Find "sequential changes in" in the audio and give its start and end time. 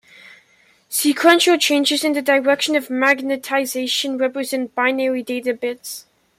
0.89-2.13